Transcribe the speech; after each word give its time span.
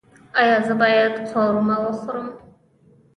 ایا 0.39 0.57
زه 0.67 0.73
باید 0.81 1.13
قورمه 1.33 1.75
وخورم؟ 1.83 2.27